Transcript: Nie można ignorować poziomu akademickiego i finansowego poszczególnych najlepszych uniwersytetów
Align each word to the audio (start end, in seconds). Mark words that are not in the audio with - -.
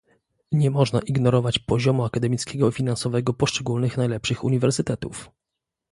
Nie 0.51 0.71
można 0.71 0.99
ignorować 0.99 1.59
poziomu 1.59 2.03
akademickiego 2.05 2.69
i 2.69 2.71
finansowego 2.71 3.33
poszczególnych 3.33 3.97
najlepszych 3.97 4.43
uniwersytetów 4.43 5.31